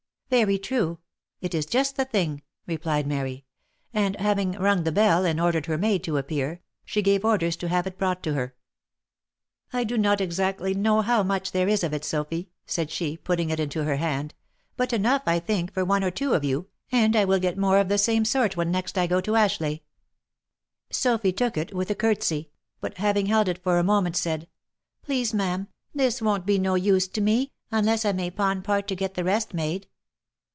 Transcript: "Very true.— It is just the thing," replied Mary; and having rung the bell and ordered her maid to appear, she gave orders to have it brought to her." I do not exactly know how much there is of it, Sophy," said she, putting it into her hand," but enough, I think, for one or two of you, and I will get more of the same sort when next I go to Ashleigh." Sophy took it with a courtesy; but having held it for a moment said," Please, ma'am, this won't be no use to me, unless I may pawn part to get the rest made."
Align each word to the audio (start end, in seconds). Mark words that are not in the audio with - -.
"Very 0.41 0.57
true.— 0.57 0.99
It 1.41 1.53
is 1.53 1.65
just 1.65 1.97
the 1.97 2.05
thing," 2.05 2.41
replied 2.65 3.05
Mary; 3.05 3.43
and 3.93 4.15
having 4.15 4.53
rung 4.53 4.83
the 4.85 4.91
bell 4.93 5.25
and 5.25 5.41
ordered 5.41 5.65
her 5.65 5.77
maid 5.77 6.05
to 6.05 6.15
appear, 6.15 6.61
she 6.85 7.01
gave 7.01 7.25
orders 7.25 7.57
to 7.57 7.67
have 7.67 7.85
it 7.85 7.97
brought 7.97 8.23
to 8.23 8.33
her." 8.33 8.55
I 9.73 9.83
do 9.83 9.97
not 9.97 10.21
exactly 10.21 10.73
know 10.73 11.01
how 11.01 11.21
much 11.21 11.51
there 11.51 11.67
is 11.67 11.83
of 11.83 11.93
it, 11.93 12.05
Sophy," 12.05 12.49
said 12.65 12.89
she, 12.91 13.17
putting 13.17 13.49
it 13.49 13.59
into 13.59 13.83
her 13.83 13.97
hand," 13.97 14.33
but 14.77 14.93
enough, 14.93 15.23
I 15.25 15.37
think, 15.41 15.73
for 15.73 15.83
one 15.83 16.01
or 16.01 16.11
two 16.11 16.33
of 16.33 16.45
you, 16.45 16.69
and 16.93 17.13
I 17.13 17.25
will 17.25 17.37
get 17.39 17.57
more 17.57 17.77
of 17.77 17.89
the 17.89 17.97
same 17.97 18.23
sort 18.23 18.55
when 18.55 18.71
next 18.71 18.97
I 18.97 19.07
go 19.07 19.19
to 19.19 19.35
Ashleigh." 19.35 19.81
Sophy 20.89 21.33
took 21.33 21.57
it 21.57 21.73
with 21.73 21.91
a 21.91 21.95
courtesy; 21.95 22.51
but 22.79 22.99
having 22.99 23.25
held 23.25 23.49
it 23.49 23.61
for 23.61 23.79
a 23.79 23.83
moment 23.83 24.15
said," 24.15 24.47
Please, 25.03 25.33
ma'am, 25.33 25.67
this 25.93 26.21
won't 26.21 26.45
be 26.45 26.57
no 26.57 26.75
use 26.75 27.09
to 27.09 27.19
me, 27.19 27.51
unless 27.69 28.05
I 28.05 28.13
may 28.13 28.31
pawn 28.31 28.61
part 28.61 28.87
to 28.87 28.95
get 28.95 29.15
the 29.15 29.25
rest 29.25 29.53
made." 29.53 29.87